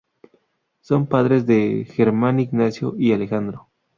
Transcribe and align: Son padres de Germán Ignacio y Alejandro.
Son 0.79 1.05
padres 1.05 1.45
de 1.45 1.85
Germán 1.87 2.39
Ignacio 2.39 2.95
y 2.97 3.13
Alejandro. 3.13 3.67